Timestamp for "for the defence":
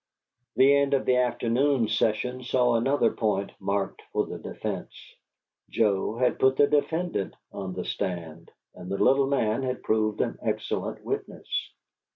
4.11-4.95